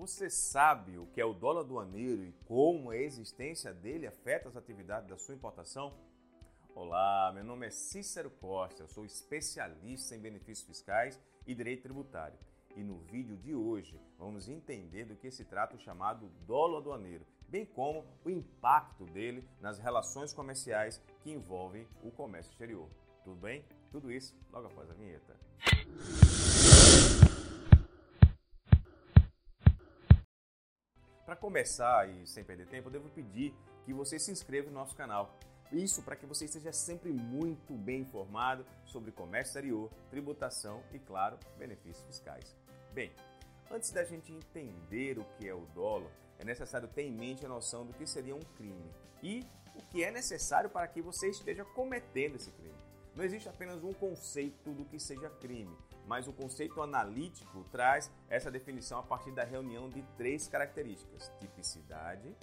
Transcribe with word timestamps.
Você 0.00 0.30
sabe 0.30 0.96
o 0.96 1.04
que 1.08 1.20
é 1.20 1.24
o 1.26 1.34
dólar 1.34 1.60
aduaneiro 1.60 2.24
e 2.24 2.32
como 2.46 2.88
a 2.88 2.96
existência 2.96 3.74
dele 3.74 4.06
afeta 4.06 4.48
as 4.48 4.56
atividades 4.56 5.10
da 5.10 5.18
sua 5.18 5.34
importação? 5.34 5.92
Olá, 6.74 7.30
meu 7.34 7.44
nome 7.44 7.66
é 7.66 7.70
Cícero 7.70 8.30
Costa, 8.30 8.82
eu 8.82 8.88
sou 8.88 9.04
especialista 9.04 10.16
em 10.16 10.18
benefícios 10.18 10.66
fiscais 10.66 11.20
e 11.46 11.54
direito 11.54 11.82
tributário. 11.82 12.38
E 12.74 12.82
no 12.82 12.96
vídeo 13.00 13.36
de 13.36 13.54
hoje 13.54 14.00
vamos 14.18 14.48
entender 14.48 15.04
do 15.04 15.16
que 15.16 15.30
se 15.30 15.44
trata 15.44 15.76
o 15.76 15.78
chamado 15.78 16.30
dólar 16.46 16.78
aduaneiro, 16.78 17.26
bem 17.46 17.66
como 17.66 18.02
o 18.24 18.30
impacto 18.30 19.04
dele 19.04 19.46
nas 19.60 19.78
relações 19.78 20.32
comerciais 20.32 20.98
que 21.22 21.30
envolvem 21.30 21.86
o 22.02 22.10
comércio 22.10 22.50
exterior. 22.52 22.88
Tudo 23.22 23.36
bem? 23.36 23.62
Tudo 23.92 24.10
isso 24.10 24.34
logo 24.50 24.66
após 24.66 24.90
a 24.90 24.94
vinheta. 24.94 25.36
Para 31.30 31.36
começar 31.36 32.10
e 32.10 32.26
sem 32.26 32.42
perder 32.42 32.66
tempo, 32.66 32.88
eu 32.88 32.92
devo 32.92 33.08
pedir 33.08 33.54
que 33.84 33.94
você 33.94 34.18
se 34.18 34.32
inscreva 34.32 34.68
no 34.68 34.74
nosso 34.74 34.96
canal. 34.96 35.38
Isso 35.70 36.02
para 36.02 36.16
que 36.16 36.26
você 36.26 36.46
esteja 36.46 36.72
sempre 36.72 37.12
muito 37.12 37.72
bem 37.72 38.00
informado 38.00 38.66
sobre 38.84 39.12
comércio 39.12 39.50
exterior, 39.50 39.88
tributação 40.10 40.82
e, 40.92 40.98
claro, 40.98 41.38
benefícios 41.56 42.04
fiscais. 42.04 42.56
Bem, 42.92 43.12
antes 43.70 43.92
da 43.92 44.02
gente 44.02 44.32
entender 44.32 45.20
o 45.20 45.24
que 45.38 45.48
é 45.48 45.54
o 45.54 45.66
dolo, 45.66 46.10
é 46.36 46.44
necessário 46.44 46.88
ter 46.88 47.02
em 47.02 47.12
mente 47.12 47.46
a 47.46 47.48
noção 47.48 47.86
do 47.86 47.92
que 47.92 48.08
seria 48.08 48.34
um 48.34 48.42
crime 48.56 48.90
e 49.22 49.46
o 49.76 49.82
que 49.82 50.02
é 50.02 50.10
necessário 50.10 50.68
para 50.68 50.88
que 50.88 51.00
você 51.00 51.28
esteja 51.28 51.64
cometendo 51.64 52.34
esse 52.34 52.50
crime. 52.50 52.79
Não 53.14 53.24
existe 53.24 53.48
apenas 53.48 53.82
um 53.82 53.92
conceito 53.92 54.72
do 54.72 54.84
que 54.84 54.98
seja 54.98 55.28
crime, 55.28 55.76
mas 56.06 56.28
o 56.28 56.32
conceito 56.32 56.80
analítico 56.80 57.64
traz 57.70 58.10
essa 58.28 58.50
definição 58.50 58.98
a 58.98 59.02
partir 59.02 59.32
da 59.32 59.44
reunião 59.44 59.88
de 59.88 60.02
três 60.16 60.46
características: 60.46 61.30
tipicidade, 61.40 62.34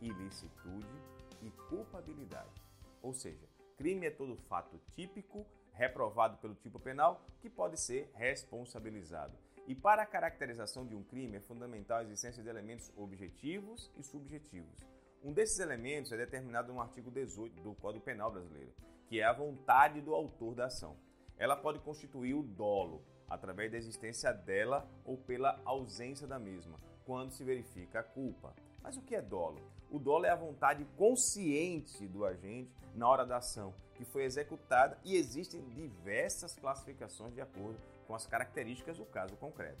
ilicitude 0.00 1.02
e 1.42 1.50
culpabilidade. 1.68 2.62
Ou 3.02 3.12
seja, 3.12 3.46
crime 3.76 4.06
é 4.06 4.10
todo 4.10 4.36
fato 4.36 4.80
típico, 4.94 5.46
reprovado 5.72 6.38
pelo 6.38 6.54
tipo 6.54 6.78
penal, 6.78 7.24
que 7.40 7.48
pode 7.48 7.78
ser 7.78 8.10
responsabilizado. 8.14 9.36
E 9.66 9.74
para 9.74 10.02
a 10.02 10.06
caracterização 10.06 10.86
de 10.86 10.94
um 10.94 11.02
crime 11.04 11.36
é 11.36 11.40
fundamental 11.40 11.98
a 11.98 12.02
existência 12.02 12.42
de 12.42 12.48
elementos 12.48 12.90
objetivos 12.96 13.90
e 13.96 14.02
subjetivos. 14.02 14.80
Um 15.22 15.32
desses 15.32 15.58
elementos 15.58 16.10
é 16.12 16.16
determinado 16.16 16.72
no 16.72 16.80
artigo 16.80 17.10
18 17.10 17.62
do 17.62 17.74
Código 17.74 18.02
Penal 18.02 18.32
brasileiro, 18.32 18.74
que 19.10 19.20
é 19.20 19.24
a 19.24 19.32
vontade 19.32 20.00
do 20.00 20.14
autor 20.14 20.54
da 20.54 20.66
ação 20.66 20.96
ela 21.40 21.56
pode 21.56 21.78
constituir 21.78 22.34
o 22.34 22.42
dolo 22.42 23.02
através 23.26 23.72
da 23.72 23.78
existência 23.78 24.30
dela 24.30 24.86
ou 25.06 25.16
pela 25.16 25.58
ausência 25.64 26.26
da 26.26 26.38
mesma, 26.38 26.78
quando 27.06 27.32
se 27.32 27.42
verifica 27.42 28.00
a 28.00 28.02
culpa. 28.02 28.54
Mas 28.82 28.98
o 28.98 29.02
que 29.02 29.14
é 29.14 29.22
dolo? 29.22 29.58
O 29.90 29.98
dolo 29.98 30.26
é 30.26 30.28
a 30.28 30.36
vontade 30.36 30.84
consciente 30.98 32.06
do 32.06 32.26
agente 32.26 32.70
na 32.94 33.08
hora 33.08 33.24
da 33.24 33.38
ação, 33.38 33.74
que 33.94 34.04
foi 34.04 34.24
executada 34.24 34.98
e 35.02 35.16
existem 35.16 35.66
diversas 35.70 36.54
classificações 36.54 37.32
de 37.32 37.40
acordo 37.40 37.80
com 38.06 38.14
as 38.14 38.26
características 38.26 38.98
do 38.98 39.06
caso 39.06 39.34
concreto. 39.38 39.80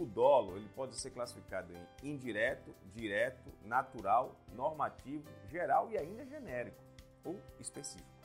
O 0.00 0.06
dolo 0.06 0.56
ele 0.56 0.68
pode 0.76 0.94
ser 0.94 1.10
classificado 1.10 1.72
em 2.04 2.10
indireto, 2.12 2.72
direto, 2.94 3.50
natural, 3.64 4.36
normativo, 4.54 5.28
geral 5.48 5.90
e 5.90 5.98
ainda 5.98 6.24
genérico 6.24 6.80
ou 7.24 7.36
específico. 7.58 8.19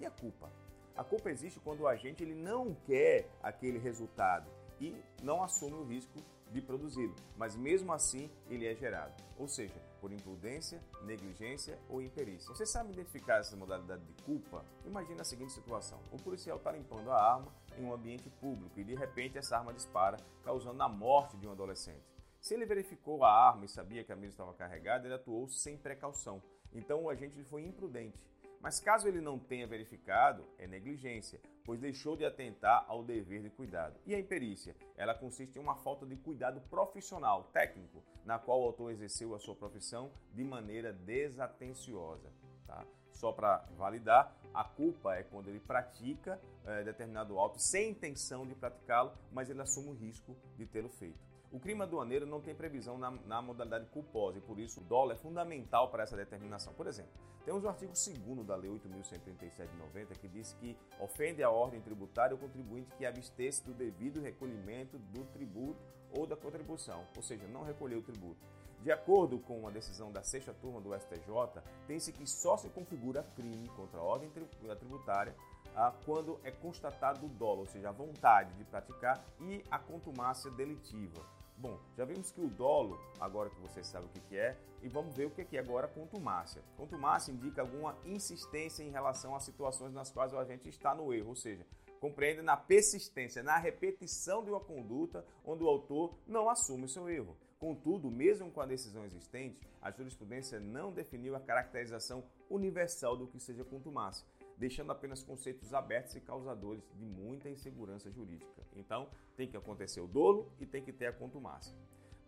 E 0.00 0.06
a 0.06 0.10
culpa? 0.10 0.50
A 0.96 1.04
culpa 1.04 1.30
existe 1.30 1.60
quando 1.60 1.80
o 1.80 1.86
agente 1.86 2.22
ele 2.22 2.34
não 2.34 2.74
quer 2.74 3.28
aquele 3.42 3.78
resultado 3.78 4.50
e 4.80 4.96
não 5.22 5.42
assume 5.42 5.74
o 5.74 5.84
risco 5.84 6.18
de 6.50 6.62
produzi-lo, 6.62 7.14
mas 7.36 7.54
mesmo 7.54 7.92
assim 7.92 8.30
ele 8.48 8.66
é 8.66 8.74
gerado, 8.74 9.22
ou 9.38 9.46
seja, 9.46 9.78
por 10.00 10.10
imprudência, 10.10 10.82
negligência 11.02 11.78
ou 11.88 12.00
imperícia. 12.00 12.48
Você 12.48 12.64
sabe 12.64 12.92
identificar 12.92 13.36
essa 13.36 13.54
modalidade 13.54 14.02
de 14.02 14.22
culpa? 14.24 14.64
Imagina 14.86 15.20
a 15.20 15.24
seguinte 15.24 15.52
situação: 15.52 16.00
o 16.10 16.16
policial 16.16 16.56
está 16.56 16.72
limpando 16.72 17.10
a 17.10 17.22
arma 17.22 17.54
em 17.78 17.84
um 17.84 17.92
ambiente 17.92 18.30
público 18.40 18.80
e 18.80 18.84
de 18.84 18.94
repente 18.94 19.36
essa 19.36 19.58
arma 19.58 19.74
dispara, 19.74 20.16
causando 20.42 20.82
a 20.82 20.88
morte 20.88 21.36
de 21.36 21.46
um 21.46 21.52
adolescente. 21.52 22.08
Se 22.40 22.54
ele 22.54 22.64
verificou 22.64 23.22
a 23.22 23.30
arma 23.30 23.66
e 23.66 23.68
sabia 23.68 24.02
que 24.02 24.12
a 24.12 24.16
mesma 24.16 24.30
estava 24.30 24.54
carregada, 24.54 25.06
ele 25.06 25.14
atuou 25.14 25.46
sem 25.46 25.76
precaução. 25.76 26.42
Então 26.72 27.04
o 27.04 27.10
agente 27.10 27.44
foi 27.44 27.64
imprudente 27.64 28.18
mas 28.60 28.78
caso 28.78 29.08
ele 29.08 29.20
não 29.20 29.38
tenha 29.38 29.66
verificado, 29.66 30.46
é 30.58 30.66
negligência, 30.66 31.40
pois 31.64 31.80
deixou 31.80 32.16
de 32.16 32.24
atentar 32.24 32.84
ao 32.86 33.02
dever 33.02 33.42
de 33.42 33.50
cuidado. 33.50 33.98
E 34.04 34.14
a 34.14 34.20
imperícia? 34.20 34.76
Ela 34.96 35.14
consiste 35.14 35.56
em 35.56 35.60
uma 35.60 35.76
falta 35.76 36.04
de 36.04 36.16
cuidado 36.16 36.60
profissional, 36.68 37.44
técnico, 37.52 38.02
na 38.24 38.38
qual 38.38 38.60
o 38.60 38.66
autor 38.66 38.92
exerceu 38.92 39.34
a 39.34 39.38
sua 39.38 39.56
profissão 39.56 40.12
de 40.34 40.44
maneira 40.44 40.92
desatenciosa. 40.92 42.30
Tá? 42.66 42.84
Só 43.12 43.32
para 43.32 43.66
validar, 43.76 44.36
a 44.52 44.64
culpa 44.64 45.14
é 45.14 45.22
quando 45.22 45.48
ele 45.48 45.60
pratica 45.60 46.40
é, 46.64 46.82
determinado 46.84 47.38
ato 47.40 47.58
sem 47.58 47.90
intenção 47.90 48.46
de 48.46 48.54
praticá-lo, 48.54 49.12
mas 49.32 49.48
ele 49.48 49.60
assume 49.60 49.90
o 49.90 49.94
risco 49.94 50.36
de 50.56 50.66
tê-lo 50.66 50.88
feito. 50.88 51.29
O 51.52 51.58
crime 51.58 51.82
aduaneiro 51.82 52.26
não 52.26 52.40
tem 52.40 52.54
previsão 52.54 52.96
na, 52.96 53.10
na 53.10 53.42
modalidade 53.42 53.86
culposa 53.86 54.38
e 54.38 54.40
por 54.40 54.56
isso 54.60 54.80
o 54.80 54.84
dólar 54.84 55.14
é 55.14 55.16
fundamental 55.16 55.90
para 55.90 56.04
essa 56.04 56.16
determinação. 56.16 56.72
Por 56.74 56.86
exemplo, 56.86 57.10
temos 57.44 57.64
o 57.64 57.68
artigo 57.68 57.92
2 57.92 58.46
da 58.46 58.54
Lei 58.54 58.70
8.137 58.70 59.68
de 59.68 59.76
90 59.76 60.14
que 60.14 60.28
diz 60.28 60.52
que 60.60 60.78
ofende 61.00 61.42
a 61.42 61.50
ordem 61.50 61.80
tributária 61.80 62.36
o 62.36 62.38
contribuinte 62.38 62.92
que 62.96 63.04
abstesse 63.04 63.64
do 63.64 63.74
devido 63.74 64.20
recolhimento 64.20 64.96
do 64.96 65.24
tributo 65.32 65.80
ou 66.16 66.24
da 66.24 66.36
contribuição, 66.36 67.04
ou 67.16 67.22
seja, 67.22 67.48
não 67.48 67.64
recolheu 67.64 67.98
o 67.98 68.02
tributo. 68.02 68.40
De 68.80 68.92
acordo 68.92 69.38
com 69.40 69.66
a 69.66 69.70
decisão 69.70 70.12
da 70.12 70.22
sexta 70.22 70.54
turma 70.54 70.80
do 70.80 70.94
STJ, 70.94 71.62
tem-se 71.86 72.12
que 72.12 72.26
só 72.26 72.56
se 72.56 72.68
configura 72.70 73.26
crime 73.34 73.68
contra 73.70 73.98
a 73.98 74.02
ordem 74.02 74.30
tributária 74.30 75.34
ah, 75.74 75.92
quando 76.04 76.40
é 76.44 76.50
constatado 76.50 77.26
o 77.26 77.28
dolo, 77.28 77.60
ou 77.60 77.66
seja, 77.66 77.88
a 77.88 77.92
vontade 77.92 78.54
de 78.54 78.64
praticar 78.64 79.22
e 79.40 79.62
a 79.70 79.78
contumácia 79.78 80.50
delitiva. 80.50 81.39
Bom, 81.60 81.78
já 81.94 82.06
vimos 82.06 82.30
que 82.30 82.40
o 82.40 82.48
dolo, 82.48 82.98
agora 83.20 83.50
que 83.50 83.60
você 83.60 83.84
sabe 83.84 84.06
o 84.06 84.08
que 84.08 84.34
é, 84.34 84.56
e 84.82 84.88
vamos 84.88 85.14
ver 85.14 85.26
o 85.26 85.30
que 85.30 85.58
é 85.58 85.60
agora 85.60 85.86
contumácia. 85.86 86.62
Contumácia 86.74 87.30
indica 87.30 87.60
alguma 87.60 87.98
insistência 88.02 88.82
em 88.82 88.88
relação 88.88 89.36
a 89.36 89.40
situações 89.40 89.92
nas 89.92 90.10
quais 90.10 90.32
o 90.32 90.38
agente 90.38 90.70
está 90.70 90.94
no 90.94 91.12
erro, 91.12 91.28
ou 91.28 91.36
seja, 91.36 91.66
compreende 92.00 92.40
na 92.40 92.56
persistência, 92.56 93.42
na 93.42 93.58
repetição 93.58 94.42
de 94.42 94.48
uma 94.48 94.60
conduta 94.60 95.22
onde 95.44 95.62
o 95.62 95.68
autor 95.68 96.14
não 96.26 96.48
assume 96.48 96.88
seu 96.88 97.10
erro. 97.10 97.36
Contudo, 97.58 98.10
mesmo 98.10 98.50
com 98.50 98.62
a 98.62 98.66
decisão 98.66 99.04
existente, 99.04 99.60
a 99.82 99.90
jurisprudência 99.90 100.58
não 100.58 100.90
definiu 100.90 101.36
a 101.36 101.40
caracterização 101.40 102.24
universal 102.48 103.18
do 103.18 103.26
que 103.26 103.38
seja 103.38 103.64
contumácia 103.64 104.26
deixando 104.60 104.92
apenas 104.92 105.22
conceitos 105.22 105.72
abertos 105.72 106.14
e 106.14 106.20
causadores 106.20 106.84
de 106.94 107.06
muita 107.06 107.48
insegurança 107.48 108.10
jurídica. 108.10 108.62
Então, 108.76 109.08
tem 109.34 109.48
que 109.48 109.56
acontecer 109.56 110.02
o 110.02 110.06
dolo 110.06 110.52
e 110.60 110.66
tem 110.66 110.84
que 110.84 110.92
ter 110.92 111.06
a 111.06 111.12
contumácia. 111.14 111.74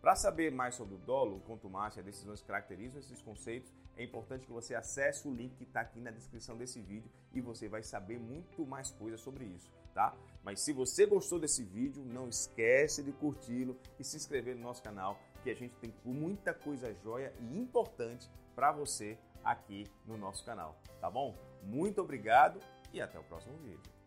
Para 0.01 0.15
saber 0.15 0.51
mais 0.51 0.73
sobre 0.73 0.95
o 0.95 0.97
dolo, 0.97 1.39
contumácia 1.41 1.99
as 1.99 2.05
decisões 2.05 2.41
que 2.41 2.47
caracterizam 2.47 2.99
esses 2.99 3.21
conceitos, 3.21 3.71
é 3.95 4.03
importante 4.03 4.47
que 4.47 4.51
você 4.51 4.73
acesse 4.73 5.27
o 5.27 5.33
link 5.33 5.55
que 5.55 5.63
está 5.63 5.81
aqui 5.81 6.01
na 6.01 6.09
descrição 6.09 6.57
desse 6.57 6.81
vídeo 6.81 7.09
e 7.31 7.39
você 7.39 7.69
vai 7.69 7.83
saber 7.83 8.19
muito 8.19 8.65
mais 8.65 8.89
coisas 8.89 9.21
sobre 9.21 9.45
isso, 9.45 9.71
tá? 9.93 10.17
Mas 10.43 10.59
se 10.61 10.73
você 10.73 11.05
gostou 11.05 11.39
desse 11.39 11.63
vídeo, 11.63 12.03
não 12.03 12.27
esquece 12.27 13.03
de 13.03 13.11
curti-lo 13.11 13.77
e 13.99 14.03
se 14.03 14.17
inscrever 14.17 14.55
no 14.55 14.63
nosso 14.63 14.81
canal, 14.81 15.19
que 15.43 15.51
a 15.51 15.55
gente 15.55 15.75
tem 15.75 15.93
muita 16.03 16.51
coisa 16.51 16.91
jóia 16.95 17.31
e 17.39 17.59
importante 17.59 18.27
para 18.55 18.71
você 18.71 19.19
aqui 19.43 19.85
no 20.05 20.17
nosso 20.17 20.43
canal, 20.45 20.75
tá 20.99 21.09
bom? 21.09 21.35
Muito 21.63 22.01
obrigado 22.01 22.59
e 22.91 23.01
até 23.01 23.19
o 23.19 23.23
próximo 23.23 23.57
vídeo. 23.57 24.02